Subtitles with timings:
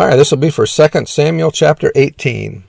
[0.00, 2.64] All right, this will be for 2 Samuel chapter 18.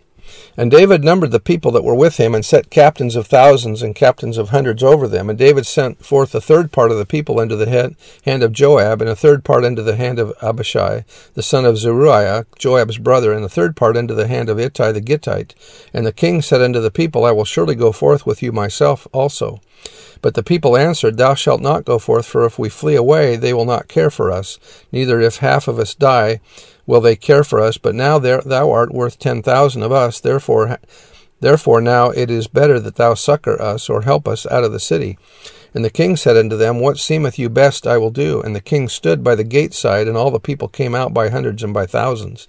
[0.58, 3.95] And David numbered the people that were with him, and set captains of thousands and
[3.95, 5.30] captains of hundreds over them.
[5.30, 8.99] And David sent forth a third part of the people into the hand of Joab,
[8.99, 13.31] and a third part into the hand of Abishai, the son of Zeruiah, Joab's brother,
[13.31, 15.55] and a third part into the hand of Ittai the Gittite.
[15.94, 19.08] And the king said unto the people, I will surely go forth with you myself
[19.13, 19.61] also.
[20.21, 23.53] But the people answered, Thou shalt not go forth, for if we flee away, they
[23.53, 24.59] will not care for us,
[24.91, 26.39] neither if half of us die,
[26.85, 27.77] will they care for us?
[27.77, 30.20] But now thou art worth ten thousand of us.
[30.20, 30.80] Therefore,
[31.39, 34.80] therefore now it is better that thou succor us, or help us out of the
[34.80, 35.17] city.
[35.73, 38.41] And the king said unto them, What seemeth you best I will do.
[38.41, 41.30] And the king stood by the gate side, and all the people came out by
[41.30, 42.45] hundreds and by thousands.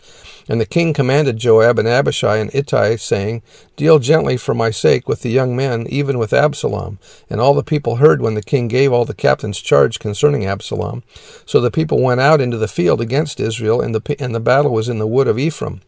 [0.49, 3.43] And the king commanded Joab and Abishai and Ittai, saying,
[3.77, 6.99] Deal gently for my sake with the young men, even with Absalom.
[7.31, 11.05] And all the people heard when the king gave all the captains charge concerning Absalom.
[11.47, 14.73] So the people went out into the field against Israel, and the, and the battle
[14.73, 15.81] was in the wood of Ephraim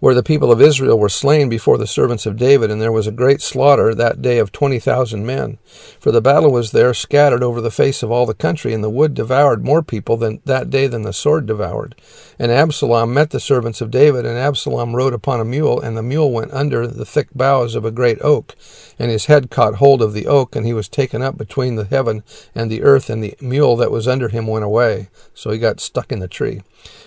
[0.00, 3.06] where the people of Israel were slain before the servants of David, and there was
[3.06, 5.58] a great slaughter that day of twenty thousand men.
[5.98, 8.90] For the battle was there scattered over the face of all the country, and the
[8.90, 11.94] wood devoured more people than that day than the sword devoured.
[12.38, 16.02] And Absalom met the servants of David, and Absalom rode upon a mule, and the
[16.02, 18.54] mule went under the thick boughs of a great oak,
[18.96, 21.86] and his head caught hold of the oak, and he was taken up between the
[21.86, 22.22] heaven
[22.54, 25.08] and the earth, and the mule that was under him went away.
[25.34, 26.62] So he got stuck in the tree.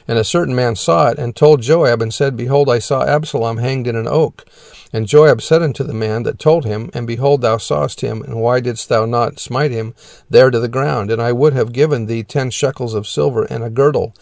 [0.06, 3.58] And a certain man saw it, and told Joab, and said, Behold, I saw Absalom
[3.58, 4.46] hanged in an oak.
[4.92, 8.42] And Joab said unto the man that told him, And behold, thou sawest him, and
[8.42, 9.94] why didst thou not smite him
[10.30, 11.10] there to the ground?
[11.10, 14.14] And I would have given thee ten shekels of silver and a girdle.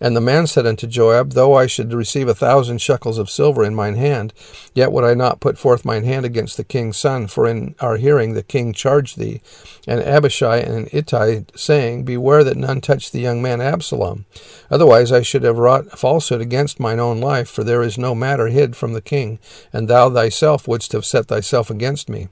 [0.00, 3.64] And the man said unto Joab, Though I should receive a thousand shekels of silver
[3.64, 4.32] in mine hand,
[4.74, 7.96] yet would I not put forth mine hand against the king's son, for in our
[7.96, 9.40] hearing the king charged thee.
[9.86, 14.26] And Abishai and Ittai, saying, Beware that none touch the young man Absalom.
[14.70, 18.48] Otherwise I should have wrought falsehood against mine own life, for there is no matter
[18.48, 19.38] hid from the king,
[19.72, 22.28] and thou thyself wouldst have set thyself against me.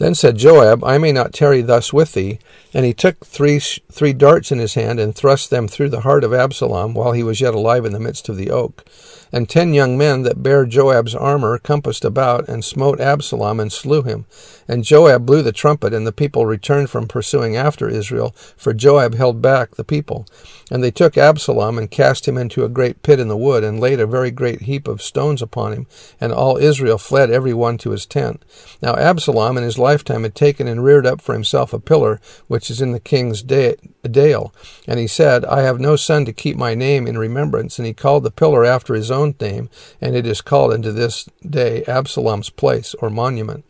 [0.00, 2.38] Then said Joab, I may not tarry thus with thee.
[2.72, 6.24] And he took three, three darts in his hand, and thrust them through the heart
[6.24, 8.86] of Absalom, while he was yet alive in the midst of the oak.
[9.32, 14.02] And ten young men that bare Joab's armor compassed about, and smote Absalom, and slew
[14.02, 14.26] him.
[14.66, 19.14] And Joab blew the trumpet, and the people returned from pursuing after Israel, for Joab
[19.14, 20.26] held back the people.
[20.70, 23.80] And they took Absalom, and cast him into a great pit in the wood, and
[23.80, 25.86] laid a very great heap of stones upon him.
[26.20, 28.44] And all Israel fled every one to his tent.
[28.82, 32.70] Now Absalom in his lifetime had taken and reared up for himself a pillar, which
[32.70, 34.54] is in the king's dale.
[34.86, 37.78] And he said, I have no son to keep my name in remembrance.
[37.78, 39.68] And he called the pillar after his own own name,
[40.00, 43.64] and it is called unto this day Absalom's place or monument.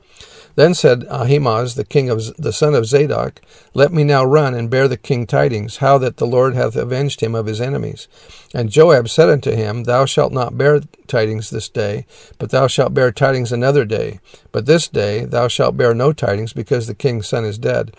[0.57, 3.41] Then said Ahimaaz, the king of the son of Zadok,
[3.73, 7.21] Let me now run and bear the king tidings, how that the Lord hath avenged
[7.21, 8.09] him of his enemies.
[8.53, 12.05] And Joab said unto him, Thou shalt not bear tidings this day,
[12.39, 14.21] but thou shalt bear tidings another day.
[14.53, 17.97] But this day thou shalt bear no tidings, because the king's son is dead.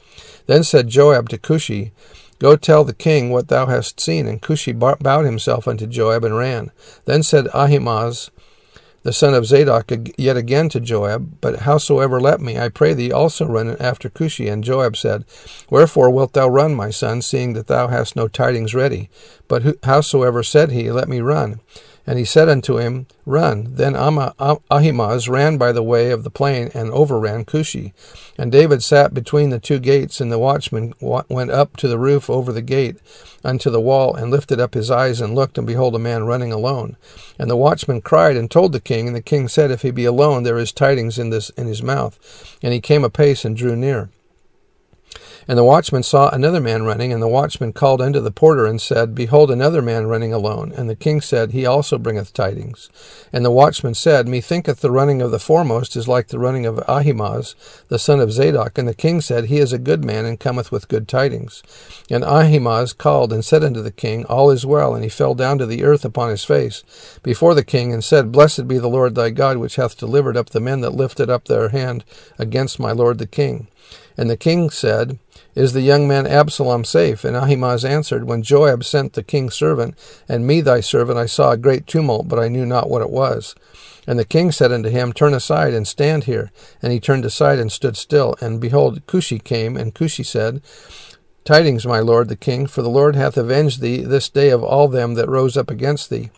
[0.47, 1.91] Then said Joab to Cushi,
[2.41, 4.25] Go tell the king what thou hast seen.
[4.25, 6.71] And Cushi bowed himself unto Joab and ran.
[7.05, 8.31] Then said Ahimaaz,
[9.03, 13.11] the son of Zadok, yet again to Joab, But howsoever let me, I pray thee,
[13.11, 14.51] also run after Cushi.
[14.51, 15.23] And Joab said,
[15.69, 19.11] Wherefore wilt thou run, my son, seeing that thou hast no tidings ready?
[19.47, 21.59] But howsoever said he, Let me run.
[22.07, 23.75] And he said unto him, Run.
[23.75, 27.93] Then Ahimaaz ran by the way of the plain and overran Cushi.
[28.37, 32.29] And David sat between the two gates, and the watchman went up to the roof
[32.29, 32.97] over the gate
[33.43, 36.51] unto the wall, and lifted up his eyes and looked, and behold, a man running
[36.51, 36.97] alone.
[37.37, 40.05] And the watchman cried and told the king, and the king said, If he be
[40.05, 42.57] alone, there is tidings in this in his mouth.
[42.63, 44.09] And he came apace and drew near.
[45.51, 48.79] And the watchman saw another man running, and the watchman called unto the porter and
[48.79, 50.71] said, Behold, another man running alone.
[50.77, 52.89] And the king said, He also bringeth tidings.
[53.33, 56.81] And the watchman said, Methinketh the running of the foremost is like the running of
[56.87, 58.77] Ahimaaz, the son of Zadok.
[58.77, 61.61] And the king said, He is a good man, and cometh with good tidings.
[62.09, 64.95] And Ahimaaz called and said unto the king, All is well.
[64.95, 68.31] And he fell down to the earth upon his face before the king, and said,
[68.31, 71.49] Blessed be the Lord thy God, which hath delivered up the men that lifted up
[71.49, 72.05] their hand
[72.39, 73.67] against my lord the king.
[74.21, 75.17] And the king said,
[75.55, 77.25] Is the young man Absalom safe?
[77.25, 79.95] And Ahimaaz answered, When Joab sent the king's servant,
[80.29, 83.09] and me thy servant, I saw a great tumult, but I knew not what it
[83.09, 83.55] was.
[84.05, 86.51] And the king said unto him, Turn aside and stand here.
[86.83, 88.35] And he turned aside and stood still.
[88.39, 90.61] And behold, Cushi came, and Cushi said,
[91.43, 94.87] Tidings, my lord the king, for the Lord hath avenged thee this day of all
[94.87, 96.29] them that rose up against thee.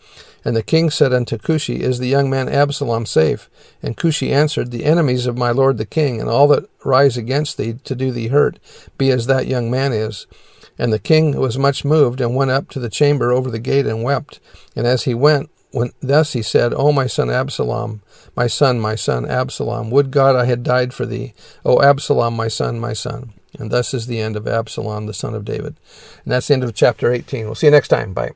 [0.46, 3.50] And the king said unto Cushi, Is the young man Absalom safe?
[3.82, 7.58] And Cushi answered, The enemies of my lord the king, and all that rise against
[7.58, 8.60] thee to do thee hurt,
[8.98, 10.28] be as that young man is.
[10.78, 13.86] And the king was much moved, and went up to the chamber over the gate,
[13.86, 14.40] and wept.
[14.76, 18.02] And as he went, when thus he said, O my son Absalom,
[18.36, 21.34] my son, my son Absalom, would God I had died for thee.
[21.66, 23.34] O Absalom, my son, my son.
[23.58, 25.76] And thus is the end of Absalom, the son of David.
[26.24, 27.46] And that's the end of chapter 18.
[27.46, 28.14] We'll see you next time.
[28.14, 28.32] Bye.